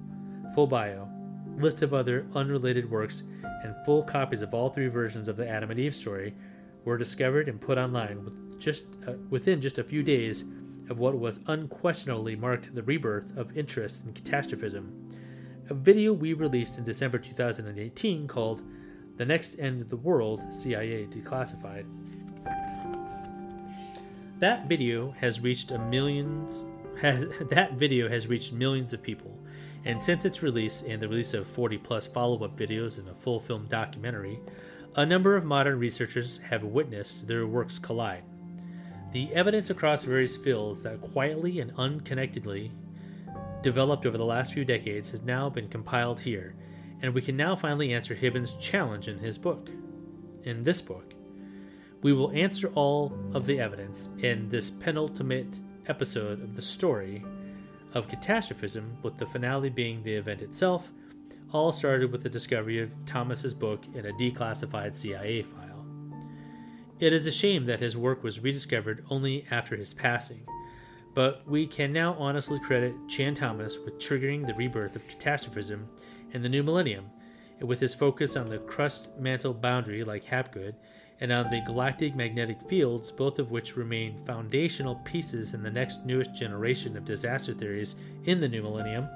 full 0.54 0.68
bio, 0.68 1.08
list 1.56 1.82
of 1.82 1.94
other 1.94 2.26
unrelated 2.36 2.92
works, 2.92 3.24
and 3.64 3.76
full 3.86 4.04
copies 4.04 4.42
of 4.42 4.54
all 4.54 4.70
three 4.70 4.88
versions 4.88 5.28
of 5.28 5.38
the 5.38 5.48
Adam 5.48 5.72
and 5.72 5.80
Eve 5.80 5.96
story 5.96 6.34
were 6.86 6.98
discovered 6.98 7.50
and 7.50 7.60
put 7.60 7.78
online 7.78 8.24
with 8.24 8.60
just 8.60 8.86
uh, 9.08 9.14
within 9.30 9.62
just 9.62 9.78
a 9.78 9.84
few 9.84 10.04
days 10.04 10.46
of 10.90 11.00
what 11.00 11.18
was 11.18 11.40
unquestionably 11.48 12.36
marked 12.36 12.74
the 12.74 12.84
rebirth 12.84 13.36
of 13.36 13.56
interest 13.58 14.06
in 14.06 14.14
catastrophism. 14.14 15.12
A 15.70 15.74
video 15.74 16.14
we 16.14 16.34
released 16.34 16.78
in 16.78 16.86
December 16.86 17.18
2018 17.18 18.28
called 18.28 18.62
the 19.18 19.26
Next 19.26 19.60
End 19.60 19.82
of 19.82 19.90
the 19.90 19.98
World 19.98 20.54
CIA 20.54 21.08
Declassified. 21.08 21.86
That 24.40 24.70
video 24.70 25.12
has 25.12 25.42
reached 25.42 25.72
a 25.72 25.80
millions 25.80 26.64
has, 27.02 27.26
that 27.50 27.74
video 27.74 28.08
has 28.10 28.28
reached 28.28 28.54
millions 28.54 28.94
of 28.94 29.04
people, 29.04 29.38
and 29.86 30.02
since 30.02 30.26
its 30.26 30.44
release 30.44 30.82
and 30.82 31.02
the 31.02 31.08
release 31.08 31.34
of 31.34 31.48
40 31.48 31.78
plus 31.78 32.08
follow-up 32.08 32.58
videos 32.58 32.98
and 32.98 33.08
a 33.08 33.14
full 33.14 33.40
film 33.40 33.66
documentary, 33.68 34.40
a 34.96 35.06
number 35.06 35.36
of 35.36 35.46
modern 35.46 35.80
researchers 35.80 36.38
have 36.50 36.64
witnessed 36.64 37.28
their 37.28 37.46
works 37.46 37.80
collide. 37.80 38.24
The 39.14 39.34
evidence 39.34 39.70
across 39.70 40.04
various 40.04 40.36
fields 40.36 40.84
that 40.84 41.02
quietly 41.02 41.60
and 41.60 41.74
unconnectedly 41.76 42.72
developed 43.62 44.06
over 44.06 44.18
the 44.18 44.26
last 44.26 44.54
few 44.54 44.66
decades 44.66 45.12
has 45.12 45.22
now 45.22 45.50
been 45.50 45.70
compiled 45.70 46.20
here 46.20 46.56
and 47.02 47.14
we 47.14 47.22
can 47.22 47.38
now 47.38 47.56
finally 47.56 47.94
answer 47.94 48.16
Hibben's 48.16 48.54
challenge 48.54 49.08
in 49.08 49.20
his 49.20 49.38
book. 49.38 49.70
In 50.44 50.64
this 50.64 50.82
book, 50.82 51.14
we 52.02 52.14
will 52.14 52.32
answer 52.32 52.72
all 52.74 53.14
of 53.34 53.46
the 53.46 53.60
evidence 53.60 54.10
in 54.20 54.50
this 54.50 54.70
penultimate 54.70 55.60
episode 55.88 56.42
of 56.42 56.56
the 56.56 56.62
story 56.62 57.24
of 57.94 58.08
catastrophism, 58.08 58.98
with 59.02 59.18
the 59.18 59.26
finale 59.26 59.70
being 59.70 60.04
the 60.04 60.14
event 60.14 60.42
itself, 60.42 60.92
all 61.52 61.72
started 61.72 62.12
with 62.12 62.24
the 62.24 62.30
discovery 62.30 62.82
of 62.82 62.92
Thomas's 63.06 63.54
book 63.54 63.86
in 63.94 64.06
a 64.06 64.14
declassified 64.14 64.94
CIA 64.94 65.44
file. 65.44 65.86
It 67.00 67.14
is 67.14 67.28
a 67.28 67.32
shame 67.32 67.66
that 67.66 67.80
his 67.80 67.96
work 67.96 68.24
was 68.24 68.40
rediscovered 68.40 69.06
only 69.10 69.46
after 69.52 69.76
his 69.76 69.94
passing, 69.94 70.46
but 71.14 71.48
we 71.48 71.66
can 71.68 71.94
now 71.94 72.14
honestly 72.16 72.60
credit 72.60 72.94
Chan 73.08 73.36
Thomas 73.36 73.78
with 73.80 74.00
triggering 74.00 74.46
the 74.46 74.54
rebirth 74.54 74.96
of 74.96 75.08
catastrophism 75.08 75.88
in 76.32 76.42
the 76.42 76.50
new 76.50 76.64
millennium, 76.64 77.10
with 77.62 77.80
his 77.80 77.94
focus 77.94 78.36
on 78.36 78.48
the 78.48 78.60
crust 78.60 79.18
mantle 79.18 79.54
boundary 79.54 80.04
like 80.04 80.26
Hapgood 80.26 80.76
and 81.20 81.32
on 81.32 81.50
the 81.50 81.62
galactic 81.62 82.16
magnetic 82.16 82.62
fields, 82.70 83.12
both 83.12 83.40
of 83.40 83.52
which 83.52 83.76
remain 83.76 84.24
foundational 84.26 84.96
pieces 84.98 85.54
in 85.54 85.64
the 85.64 85.72
next 85.72 86.06
newest 86.06 86.36
generation 86.36 86.96
of 86.96 87.06
disaster 87.06 87.54
theories 87.54 87.96
in 88.26 88.40
the 88.40 88.48
new 88.48 88.62
millennium. 88.62 89.08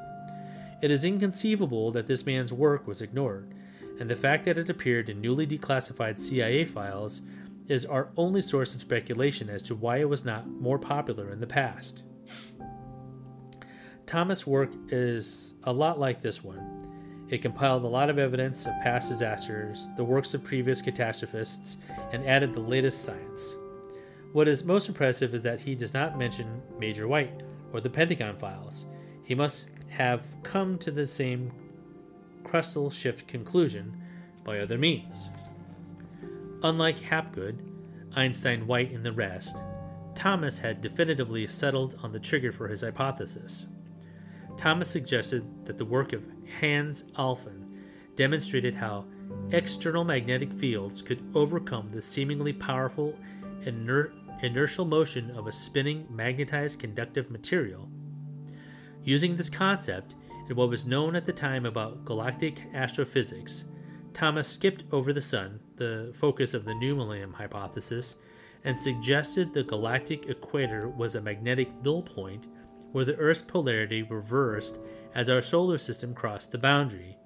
It 0.81 0.89
is 0.89 1.05
inconceivable 1.05 1.91
that 1.91 2.08
this 2.08 2.25
man's 2.25 2.51
work 2.51 2.88
was 2.88 3.01
ignored, 3.01 3.53
and 4.00 4.10
the 4.10 4.15
fact 4.15 4.46
that 4.46 4.58
it 4.58 4.70
appeared 4.70 5.10
in 5.10 5.22
newly 5.22 5.46
declassified 5.46 6.20
CIA 6.20 6.65
files 6.65 7.22
is 7.67 7.86
our 7.86 8.10
only 8.17 8.41
source 8.41 8.74
of 8.74 8.81
speculation 8.81 9.48
as 9.48 9.62
to 9.63 9.75
why 9.75 9.98
it 9.98 10.10
was 10.10 10.25
not 10.25 10.48
more 10.48 10.79
popular 10.79 11.31
in 11.31 11.39
the 11.39 11.48
past. 11.48 12.03
Thomas' 14.08 14.48
work 14.48 14.72
is 14.89 15.53
a 15.63 15.72
lot 15.72 16.00
like 16.00 16.22
this 16.22 16.43
one. 16.43 16.80
It 17.31 17.41
compiled 17.41 17.85
a 17.85 17.88
lot 17.88 18.09
of 18.09 18.19
evidence 18.19 18.65
of 18.65 18.73
past 18.81 19.07
disasters, 19.07 19.88
the 19.95 20.03
works 20.03 20.33
of 20.33 20.43
previous 20.43 20.81
catastrophists, 20.81 21.77
and 22.11 22.27
added 22.27 22.53
the 22.53 22.59
latest 22.59 23.05
science. 23.05 23.55
What 24.33 24.50
is 24.50 24.65
most 24.65 24.89
impressive 24.89 25.33
is 25.33 25.41
that 25.43 25.61
he 25.61 25.73
does 25.73 25.93
not 25.93 26.17
mention 26.17 26.61
Major 26.77 27.07
White 27.07 27.41
or 27.71 27.79
the 27.79 27.89
Pentagon 27.89 28.38
files. 28.38 28.85
He 29.23 29.33
must 29.33 29.69
have 29.88 30.23
come 30.43 30.77
to 30.79 30.91
the 30.91 31.05
same 31.05 31.53
crustal 32.43 32.91
shift 32.91 33.29
conclusion 33.29 34.01
by 34.43 34.59
other 34.59 34.77
means. 34.77 35.29
Unlike 36.63 37.00
Hapgood, 37.00 37.59
Einstein, 38.13 38.67
White, 38.67 38.91
and 38.91 39.05
the 39.05 39.13
rest, 39.13 39.63
Thomas 40.15 40.59
had 40.59 40.81
definitively 40.81 41.47
settled 41.47 41.97
on 42.03 42.11
the 42.11 42.19
trigger 42.19 42.51
for 42.51 42.67
his 42.67 42.81
hypothesis. 42.81 43.67
Thomas 44.58 44.89
suggested 44.89 45.65
that 45.65 45.77
the 45.77 45.86
work 45.86 46.13
of 46.13 46.24
Hans 46.60 47.03
Alfvén 47.17 47.67
demonstrated 48.15 48.75
how 48.75 49.05
external 49.51 50.03
magnetic 50.03 50.51
fields 50.53 51.01
could 51.01 51.24
overcome 51.34 51.89
the 51.89 52.01
seemingly 52.01 52.53
powerful 52.53 53.17
iner- 53.65 54.13
inertial 54.41 54.86
motion 54.86 55.31
of 55.31 55.48
a 55.48 55.51
spinning 55.51 56.05
magnetized 56.10 56.79
conductive 56.79 57.29
material. 57.29 57.89
Using 59.03 59.36
this 59.36 59.50
concept 59.50 60.15
and 60.48 60.58
what 60.58 60.70
was 60.70 60.86
known 60.86 61.15
at 61.15 61.25
the 61.25 61.34
time 61.34 61.65
about 61.65 62.05
galactic 62.05 62.62
astrophysics, 62.74 63.65
Thomas 64.13 64.48
skipped 64.48 64.84
over 64.91 65.13
the 65.13 65.22
Sun, 65.22 65.60
the 65.77 66.12
focus 66.13 66.53
of 66.53 66.65
the 66.65 66.74
new 66.74 66.96
millennium 66.96 67.34
hypothesis, 67.34 68.15
and 68.63 68.77
suggested 68.77 69.53
the 69.53 69.63
galactic 69.63 70.27
equator 70.27 70.89
was 70.89 71.15
a 71.15 71.22
magnetic 71.22 71.70
null 71.84 72.03
point 72.03 72.48
where 72.91 73.05
the 73.05 73.15
Earth's 73.15 73.41
polarity 73.41 74.03
reversed 74.03 74.79
as 75.13 75.29
our 75.29 75.41
solar 75.41 75.77
system 75.77 76.13
crossed 76.13 76.51
the 76.51 76.57
boundary. 76.57 77.17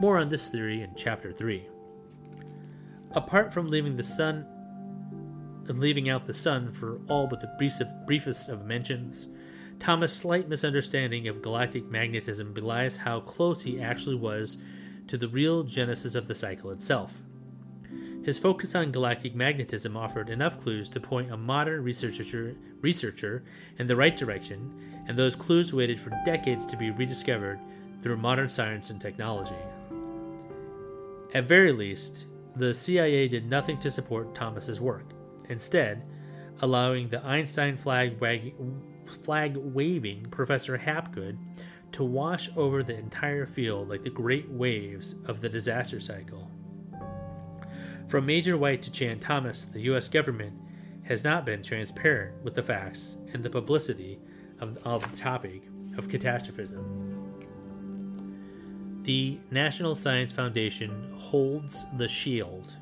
More 0.00 0.18
on 0.18 0.28
this 0.28 0.48
theory 0.48 0.82
in 0.82 0.94
Chapter 0.96 1.32
3. 1.32 1.66
Apart 3.12 3.52
from 3.52 3.68
leaving 3.68 3.96
the 3.96 4.02
sun 4.04 4.46
and 5.68 5.78
leaving 5.78 6.08
out 6.08 6.24
the 6.24 6.34
sun 6.34 6.72
for 6.72 7.00
all 7.08 7.26
but 7.26 7.40
the 7.40 7.94
briefest 8.06 8.48
of 8.48 8.64
mentions, 8.64 9.28
Thomas' 9.78 10.14
slight 10.14 10.48
misunderstanding 10.48 11.28
of 11.28 11.42
galactic 11.42 11.90
magnetism 11.90 12.52
belies 12.52 12.98
how 12.98 13.20
close 13.20 13.62
he 13.62 13.80
actually 13.80 14.16
was 14.16 14.58
to 15.08 15.16
the 15.18 15.28
real 15.28 15.62
genesis 15.62 16.14
of 16.14 16.28
the 16.28 16.34
cycle 16.34 16.70
itself. 16.70 17.14
His 18.24 18.38
focus 18.38 18.76
on 18.76 18.92
galactic 18.92 19.34
magnetism 19.34 19.96
offered 19.96 20.30
enough 20.30 20.56
clues 20.56 20.88
to 20.90 21.00
point 21.00 21.32
a 21.32 21.36
modern 21.36 21.82
researcher, 21.82 22.54
researcher 22.80 23.42
in 23.78 23.88
the 23.88 23.96
right 23.96 24.16
direction, 24.16 25.02
and 25.08 25.18
those 25.18 25.34
clues 25.34 25.74
waited 25.74 25.98
for 25.98 26.10
decades 26.24 26.64
to 26.66 26.76
be 26.76 26.92
rediscovered 26.92 27.58
through 28.00 28.18
modern 28.18 28.48
science 28.48 28.90
and 28.90 29.00
technology. 29.00 29.56
At 31.34 31.48
very 31.48 31.72
least, 31.72 32.26
the 32.54 32.74
CIA 32.74 33.26
did 33.26 33.50
nothing 33.50 33.78
to 33.80 33.90
support 33.90 34.36
Thomas's 34.36 34.80
work, 34.80 35.06
instead, 35.48 36.02
allowing 36.60 37.08
the 37.08 37.24
Einstein 37.24 37.76
flag, 37.76 38.20
wag- 38.20 38.54
flag 39.22 39.56
waving 39.56 40.26
Professor 40.30 40.78
Hapgood 40.78 41.38
to 41.90 42.04
wash 42.04 42.50
over 42.56 42.84
the 42.84 42.96
entire 42.96 43.46
field 43.46 43.88
like 43.88 44.04
the 44.04 44.10
great 44.10 44.48
waves 44.48 45.16
of 45.26 45.40
the 45.40 45.48
disaster 45.48 45.98
cycle. 45.98 46.51
From 48.12 48.26
Major 48.26 48.58
White 48.58 48.82
to 48.82 48.90
Chan 48.92 49.20
Thomas, 49.20 49.64
the 49.64 49.80
U.S. 49.84 50.06
government 50.06 50.52
has 51.04 51.24
not 51.24 51.46
been 51.46 51.62
transparent 51.62 52.44
with 52.44 52.54
the 52.54 52.62
facts 52.62 53.16
and 53.32 53.42
the 53.42 53.48
publicity 53.48 54.20
of, 54.60 54.76
of 54.84 55.10
the 55.10 55.16
topic 55.16 55.62
of 55.96 56.10
catastrophism. 56.10 57.40
The 59.04 59.40
National 59.50 59.94
Science 59.94 60.30
Foundation 60.30 61.14
holds 61.16 61.86
the 61.96 62.06
shield. 62.06 62.76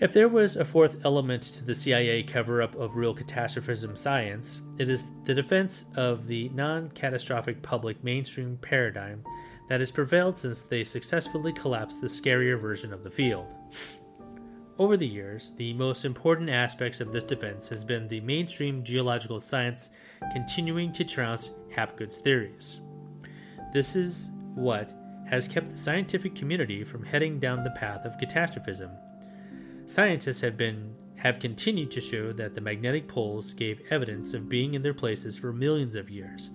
If 0.00 0.12
there 0.12 0.28
was 0.28 0.56
a 0.56 0.64
fourth 0.66 1.02
element 1.06 1.44
to 1.44 1.64
the 1.64 1.74
CIA 1.74 2.24
cover 2.24 2.60
up 2.60 2.74
of 2.74 2.94
real 2.94 3.14
catastrophism 3.14 3.96
science, 3.96 4.60
it 4.76 4.90
is 4.90 5.06
the 5.24 5.32
defense 5.32 5.86
of 5.96 6.26
the 6.26 6.50
non 6.50 6.90
catastrophic 6.90 7.62
public 7.62 8.04
mainstream 8.04 8.58
paradigm 8.60 9.24
that 9.68 9.80
has 9.80 9.90
prevailed 9.90 10.36
since 10.36 10.62
they 10.62 10.84
successfully 10.84 11.52
collapsed 11.52 12.00
the 12.00 12.06
scarier 12.06 12.60
version 12.60 12.92
of 12.92 13.02
the 13.02 13.10
field. 13.10 13.46
Over 14.78 14.96
the 14.96 15.06
years, 15.06 15.52
the 15.56 15.72
most 15.74 16.04
important 16.04 16.50
aspects 16.50 17.00
of 17.00 17.12
this 17.12 17.22
defense 17.22 17.68
has 17.68 17.84
been 17.84 18.08
the 18.08 18.20
mainstream 18.20 18.82
geological 18.82 19.40
science 19.40 19.90
continuing 20.32 20.92
to 20.94 21.04
trounce 21.04 21.50
Hapgood's 21.70 22.18
theories. 22.18 22.80
This 23.72 23.94
is 23.94 24.30
what 24.54 24.92
has 25.28 25.48
kept 25.48 25.70
the 25.70 25.78
scientific 25.78 26.34
community 26.34 26.82
from 26.82 27.04
heading 27.04 27.38
down 27.38 27.62
the 27.62 27.70
path 27.70 28.04
of 28.04 28.18
catastrophism. 28.18 28.90
Scientists 29.86 30.40
have 30.40 30.56
been 30.56 30.94
have 31.16 31.38
continued 31.38 31.90
to 31.90 32.00
show 32.00 32.32
that 32.32 32.54
the 32.54 32.60
magnetic 32.60 33.08
poles 33.08 33.54
gave 33.54 33.80
evidence 33.90 34.34
of 34.34 34.48
being 34.48 34.74
in 34.74 34.82
their 34.82 34.92
places 34.92 35.38
for 35.38 35.52
millions 35.52 35.94
of 35.94 36.10
years, 36.10 36.50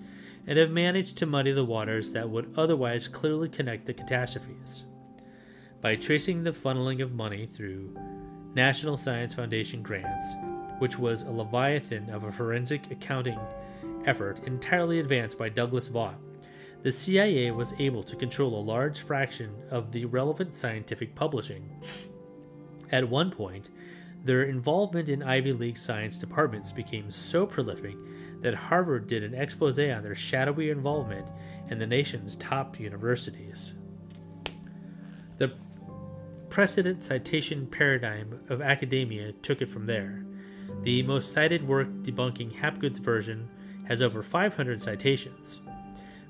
and 0.47 0.57
have 0.57 0.71
managed 0.71 1.17
to 1.17 1.25
muddy 1.25 1.51
the 1.51 1.65
waters 1.65 2.11
that 2.11 2.29
would 2.29 2.53
otherwise 2.57 3.07
clearly 3.07 3.49
connect 3.49 3.85
the 3.85 3.93
catastrophes. 3.93 4.85
By 5.81 5.95
tracing 5.95 6.43
the 6.43 6.51
funneling 6.51 7.01
of 7.01 7.13
money 7.13 7.45
through 7.45 7.95
National 8.53 8.97
Science 8.97 9.33
Foundation 9.33 9.81
grants, 9.81 10.35
which 10.79 10.97
was 10.97 11.23
a 11.23 11.31
leviathan 11.31 12.09
of 12.09 12.23
a 12.23 12.31
forensic 12.31 12.89
accounting 12.91 13.39
effort 14.05 14.39
entirely 14.45 14.99
advanced 14.99 15.37
by 15.37 15.49
Douglas 15.49 15.87
Vaught, 15.87 16.15
the 16.81 16.91
CIA 16.91 17.51
was 17.51 17.73
able 17.77 18.03
to 18.03 18.15
control 18.15 18.57
a 18.57 18.63
large 18.63 19.01
fraction 19.01 19.53
of 19.69 19.91
the 19.91 20.05
relevant 20.05 20.55
scientific 20.55 21.13
publishing. 21.13 21.69
At 22.91 23.09
one 23.09 23.31
point, 23.31 23.69
their 24.23 24.43
involvement 24.43 25.09
in 25.09 25.21
Ivy 25.21 25.53
League 25.53 25.77
science 25.77 26.19
departments 26.19 26.71
became 26.71 27.11
so 27.11 27.45
prolific 27.45 27.95
that 28.41 28.53
Harvard 28.53 29.07
did 29.07 29.23
an 29.23 29.33
expose 29.33 29.79
on 29.79 30.03
their 30.03 30.15
shadowy 30.15 30.69
involvement 30.69 31.27
in 31.69 31.79
the 31.79 31.87
nation's 31.87 32.35
top 32.35 32.79
universities. 32.79 33.73
The 35.37 35.53
precedent 36.49 37.03
citation 37.03 37.67
paradigm 37.67 38.39
of 38.49 38.61
academia 38.61 39.33
took 39.33 39.61
it 39.61 39.69
from 39.69 39.85
there. 39.85 40.25
The 40.83 41.03
most 41.03 41.33
cited 41.33 41.67
work 41.67 41.87
debunking 42.01 42.53
Hapgood's 42.53 42.99
version 42.99 43.49
has 43.87 44.01
over 44.01 44.23
500 44.23 44.81
citations, 44.81 45.61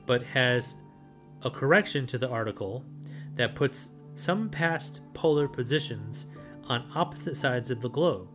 but 0.06 0.24
has 0.24 0.76
a 1.44 1.52
correction 1.52 2.06
to 2.08 2.18
the 2.18 2.30
article 2.30 2.84
that 3.36 3.56
puts 3.56 3.90
some 4.16 4.50
past 4.50 5.02
polar 5.14 5.48
positions 5.48 6.26
on 6.68 6.92
opposite 6.96 7.38
sides 7.38 7.72
of 7.72 7.82
the 7.82 7.90
globe 7.90 8.28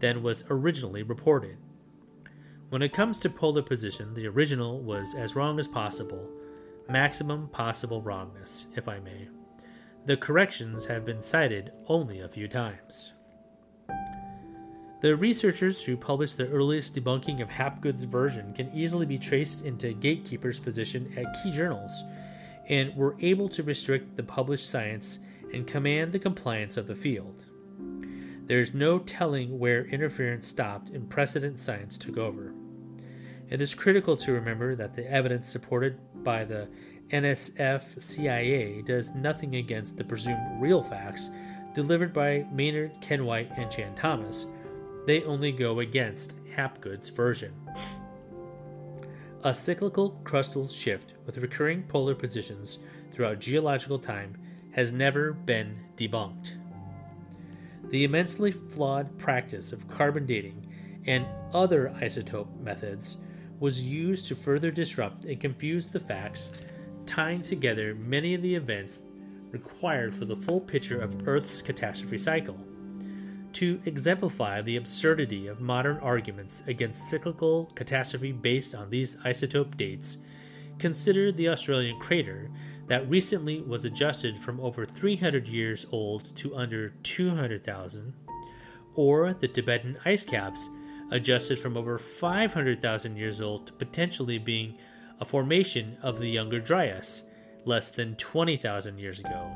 than 0.00 0.22
was 0.22 0.44
originally 0.48 1.02
reported. 1.02 1.58
When 2.68 2.82
it 2.82 2.92
comes 2.92 3.20
to 3.20 3.30
polar 3.30 3.62
position, 3.62 4.12
the 4.14 4.26
original 4.26 4.80
was 4.80 5.14
as 5.14 5.36
wrong 5.36 5.60
as 5.60 5.68
possible, 5.68 6.28
maximum 6.88 7.48
possible 7.48 8.02
wrongness, 8.02 8.66
if 8.74 8.88
I 8.88 8.98
may. 8.98 9.28
The 10.04 10.16
corrections 10.16 10.86
have 10.86 11.04
been 11.04 11.22
cited 11.22 11.70
only 11.86 12.20
a 12.20 12.28
few 12.28 12.48
times. 12.48 13.12
The 15.00 15.14
researchers 15.14 15.84
who 15.84 15.96
published 15.96 16.38
the 16.38 16.48
earliest 16.48 16.96
debunking 16.96 17.40
of 17.40 17.50
Hapgood's 17.50 18.02
version 18.02 18.52
can 18.52 18.72
easily 18.74 19.06
be 19.06 19.18
traced 19.18 19.64
into 19.64 19.92
gatekeeper's 19.92 20.58
position 20.58 21.16
at 21.16 21.40
key 21.40 21.52
journals 21.52 21.92
and 22.68 22.96
were 22.96 23.14
able 23.20 23.48
to 23.50 23.62
restrict 23.62 24.16
the 24.16 24.24
published 24.24 24.68
science 24.68 25.20
and 25.54 25.68
command 25.68 26.12
the 26.12 26.18
compliance 26.18 26.76
of 26.76 26.88
the 26.88 26.96
field. 26.96 27.44
There 28.46 28.60
is 28.60 28.74
no 28.74 28.98
telling 29.00 29.58
where 29.58 29.84
interference 29.86 30.46
stopped 30.46 30.90
and 30.90 31.10
precedent 31.10 31.58
science 31.58 31.98
took 31.98 32.16
over. 32.16 32.52
It 33.48 33.60
is 33.60 33.74
critical 33.74 34.16
to 34.16 34.32
remember 34.32 34.74
that 34.74 34.94
the 34.94 35.08
evidence 35.10 35.48
supported 35.48 35.98
by 36.24 36.44
the 36.44 36.68
NSF 37.10 38.02
CIA 38.02 38.82
does 38.82 39.10
nothing 39.14 39.54
against 39.54 39.96
the 39.96 40.04
presumed 40.04 40.60
real 40.60 40.82
facts 40.82 41.30
delivered 41.72 42.12
by 42.12 42.44
Maynard, 42.50 42.92
Ken 43.00 43.24
White, 43.24 43.52
and 43.56 43.70
Chan 43.70 43.94
Thomas. 43.94 44.46
They 45.06 45.22
only 45.22 45.52
go 45.52 45.78
against 45.78 46.36
Hapgood's 46.56 47.10
version. 47.10 47.52
A 49.44 49.54
cyclical 49.54 50.20
crustal 50.24 50.68
shift 50.68 51.12
with 51.24 51.38
recurring 51.38 51.84
polar 51.84 52.16
positions 52.16 52.80
throughout 53.12 53.38
geological 53.38 54.00
time 54.00 54.36
has 54.72 54.92
never 54.92 55.32
been 55.32 55.78
debunked. 55.96 56.54
The 57.90 58.02
immensely 58.02 58.50
flawed 58.50 59.16
practice 59.18 59.72
of 59.72 59.86
carbon 59.86 60.26
dating 60.26 60.66
and 61.06 61.26
other 61.54 61.94
isotope 62.02 62.58
methods 62.60 63.18
was 63.60 63.86
used 63.86 64.26
to 64.26 64.36
further 64.36 64.70
disrupt 64.70 65.24
and 65.24 65.40
confuse 65.40 65.86
the 65.86 66.00
facts, 66.00 66.52
tying 67.06 67.42
together 67.42 67.94
many 67.94 68.34
of 68.34 68.42
the 68.42 68.54
events 68.54 69.02
required 69.50 70.14
for 70.14 70.24
the 70.24 70.36
full 70.36 70.60
picture 70.60 71.00
of 71.00 71.26
Earth's 71.26 71.62
catastrophe 71.62 72.18
cycle. 72.18 72.58
To 73.54 73.80
exemplify 73.86 74.60
the 74.60 74.76
absurdity 74.76 75.46
of 75.46 75.60
modern 75.60 75.96
arguments 75.98 76.62
against 76.66 77.08
cyclical 77.08 77.66
catastrophe 77.74 78.32
based 78.32 78.74
on 78.74 78.90
these 78.90 79.16
isotope 79.24 79.76
dates, 79.76 80.18
consider 80.78 81.32
the 81.32 81.48
Australian 81.48 81.98
crater 81.98 82.50
that 82.86 83.08
recently 83.08 83.62
was 83.62 83.84
adjusted 83.84 84.38
from 84.38 84.60
over 84.60 84.84
300 84.84 85.48
years 85.48 85.86
old 85.90 86.36
to 86.36 86.54
under 86.54 86.90
200,000, 87.02 88.12
or 88.94 89.34
the 89.34 89.48
Tibetan 89.48 89.96
ice 90.04 90.24
caps 90.24 90.68
adjusted 91.10 91.58
from 91.58 91.76
over 91.76 91.98
500,000 91.98 93.16
years 93.16 93.40
old 93.40 93.66
to 93.66 93.72
potentially 93.74 94.38
being 94.38 94.76
a 95.20 95.24
formation 95.24 95.96
of 96.02 96.18
the 96.18 96.28
Younger 96.28 96.60
Dryas 96.60 97.22
less 97.64 97.90
than 97.90 98.16
20,000 98.16 98.98
years 98.98 99.20
ago. 99.20 99.54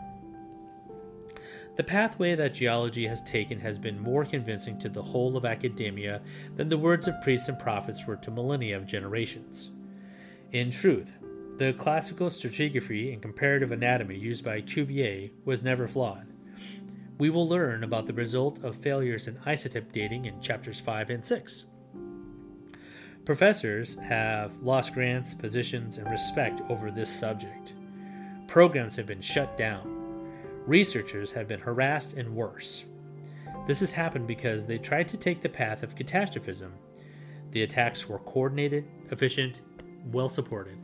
The 1.77 1.85
pathway 1.85 2.35
that 2.35 2.55
geology 2.55 3.07
has 3.07 3.23
taken 3.23 3.61
has 3.61 3.79
been 3.79 3.99
more 3.99 4.25
convincing 4.25 4.79
to 4.81 4.89
the 4.89 5.03
whole 5.03 5.37
of 5.37 5.45
academia 5.45 6.21
than 6.57 6.69
the 6.69 6.77
words 6.77 7.09
of 7.09 7.21
priests 7.23 7.49
and 7.49 7.59
prophets 7.59 8.07
were 8.07 8.17
to 8.17 8.31
millennia 8.31 8.77
of 8.77 8.87
generations. 8.87 9.71
In 10.53 10.71
truth, 10.71 11.15
the 11.57 11.73
classical 11.75 12.29
stratigraphy 12.29 13.13
and 13.13 13.23
comparative 13.23 13.71
anatomy 13.71 14.17
used 14.17 14.45
by 14.45 14.61
Cuvier 14.61 15.31
was 15.45 15.63
never 15.63 15.87
flawed. 15.87 16.27
We 17.21 17.29
will 17.29 17.47
learn 17.47 17.85
about 17.85 18.07
the 18.07 18.15
result 18.15 18.65
of 18.65 18.75
failures 18.75 19.29
in 19.29 19.35
isotope 19.45 19.93
dating 19.93 20.25
in 20.25 20.41
chapters 20.41 20.81
5 20.81 21.11
and 21.11 21.23
6. 21.23 21.67
Professors 23.27 23.99
have 23.99 24.57
lost 24.63 24.95
grants, 24.95 25.35
positions, 25.35 25.99
and 25.99 26.11
respect 26.11 26.63
over 26.71 26.91
this 26.91 27.11
subject. 27.11 27.75
Programs 28.47 28.97
have 28.97 29.05
been 29.05 29.21
shut 29.21 29.59
down. 29.59 30.31
Researchers 30.67 31.33
have 31.33 31.47
been 31.47 31.61
harassed 31.61 32.15
and 32.15 32.35
worse. 32.35 32.85
This 33.67 33.81
has 33.81 33.93
happened 33.93 34.27
because 34.27 34.65
they 34.65 34.79
tried 34.79 35.09
to 35.09 35.19
take 35.19 35.43
the 35.43 35.49
path 35.51 35.83
of 35.83 35.97
catastrophism. 35.97 36.73
The 37.51 37.65
attacks 37.65 38.09
were 38.09 38.21
coordinated, 38.21 38.87
efficient, 39.11 39.61
well 40.11 40.31
supported. 40.31 40.79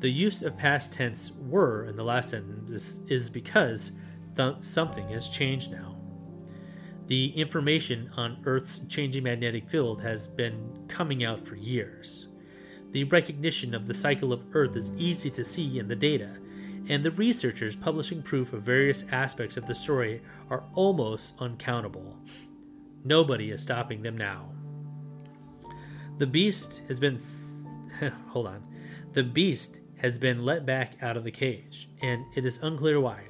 The 0.00 0.10
use 0.10 0.42
of 0.42 0.58
past 0.58 0.92
tense 0.92 1.30
were 1.38 1.86
in 1.86 1.94
the 1.94 2.02
last 2.02 2.30
sentence 2.30 2.72
is, 2.72 3.00
is 3.06 3.30
because 3.30 3.92
th- 4.36 4.56
something 4.60 5.08
has 5.08 5.28
changed 5.28 5.72
now. 5.72 5.96
The 7.06 7.38
information 7.38 8.10
on 8.16 8.42
Earth's 8.46 8.78
changing 8.88 9.24
magnetic 9.24 9.68
field 9.68 10.00
has 10.00 10.26
been 10.26 10.86
coming 10.88 11.22
out 11.22 11.46
for 11.46 11.54
years. 11.54 12.28
The 12.92 13.04
recognition 13.04 13.74
of 13.74 13.86
the 13.86 13.92
cycle 13.92 14.32
of 14.32 14.44
Earth 14.54 14.76
is 14.76 14.92
easy 14.96 15.28
to 15.30 15.44
see 15.44 15.78
in 15.78 15.88
the 15.88 15.96
data, 15.96 16.38
and 16.88 17.04
the 17.04 17.10
researchers 17.10 17.76
publishing 17.76 18.22
proof 18.22 18.52
of 18.52 18.62
various 18.62 19.04
aspects 19.10 19.56
of 19.56 19.66
the 19.66 19.74
story 19.74 20.22
are 20.48 20.64
almost 20.74 21.34
uncountable. 21.40 22.16
Nobody 23.04 23.50
is 23.50 23.60
stopping 23.60 24.02
them 24.02 24.16
now. 24.16 24.50
The 26.18 26.26
beast 26.26 26.82
has 26.88 27.00
been. 27.00 27.18
hold 28.28 28.46
on. 28.46 28.62
The 29.12 29.24
beast 29.24 29.80
has 29.96 30.18
been 30.18 30.44
let 30.44 30.64
back 30.64 30.94
out 31.02 31.16
of 31.16 31.24
the 31.24 31.30
cage, 31.30 31.88
and 32.00 32.24
it 32.34 32.44
is 32.44 32.58
unclear 32.62 33.00
why. 33.00 33.24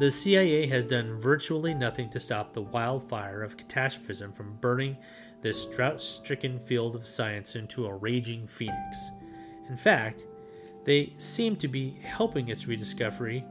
The 0.00 0.10
CIA 0.10 0.66
has 0.66 0.86
done 0.86 1.20
virtually 1.20 1.72
nothing 1.72 2.10
to 2.10 2.20
stop 2.20 2.52
the 2.52 2.62
wildfire 2.62 3.42
of 3.42 3.56
catastrophism 3.56 4.32
from 4.32 4.56
burning 4.56 4.96
this 5.40 5.66
drought 5.66 6.00
stricken 6.00 6.58
field 6.58 6.96
of 6.96 7.06
science 7.06 7.54
into 7.54 7.86
a 7.86 7.94
raging 7.94 8.48
phoenix. 8.48 8.98
In 9.68 9.76
fact, 9.76 10.26
they 10.84 11.12
seem 11.18 11.54
to 11.56 11.68
be 11.68 11.98
helping 12.02 12.48
its 12.48 12.66
rediscovery, 12.66 13.44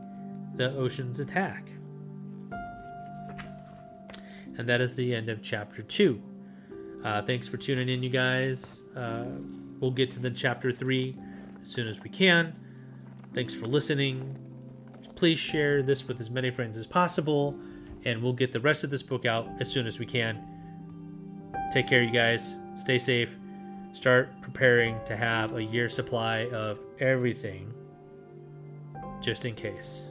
the 0.56 0.76
ocean's 0.76 1.20
attack. 1.20 1.70
And 4.58 4.68
that 4.68 4.82
is 4.82 4.96
the 4.96 5.16
end 5.16 5.30
of 5.30 5.42
chapter 5.42 5.82
two. 5.82 6.22
Uh, 7.04 7.22
thanks 7.22 7.48
for 7.48 7.58
tuning 7.58 7.90
in, 7.90 8.04
you 8.04 8.10
guys. 8.10 8.82
Uh, 8.96 9.26
we'll 9.80 9.92
get 9.92 10.12
to 10.12 10.20
the 10.20 10.30
chapter 10.30 10.72
three 10.72 11.18
as 11.62 11.70
soon 11.70 11.88
as 11.88 12.02
we 12.02 12.10
can. 12.10 12.56
Thanks 13.34 13.56
for 13.56 13.66
listening. 13.66 14.43
Please 15.16 15.40
share 15.40 15.82
this 15.84 16.08
with 16.08 16.20
as 16.20 16.30
many 16.30 16.52
friends 16.52 16.78
as 16.78 16.88
possible, 16.88 17.58
and 18.06 18.22
we'll 18.22 18.34
get 18.34 18.52
the 18.52 18.60
rest 18.60 18.84
of 18.84 18.90
this 18.90 19.04
book 19.04 19.26
out 19.26 19.48
as 19.60 19.72
soon 19.72 19.88
as 19.88 20.00
we 20.00 20.06
can. 20.06 20.42
Take 21.72 21.88
care, 21.88 22.04
you 22.04 22.12
guys. 22.12 22.56
Stay 22.78 22.98
safe. 22.98 23.36
Start 23.94 24.42
preparing 24.42 25.00
to 25.06 25.16
have 25.16 25.56
a 25.56 25.64
year 25.64 25.88
supply 25.88 26.48
of 26.48 26.80
everything 27.00 27.74
just 29.22 29.46
in 29.46 29.56
case. 29.56 30.06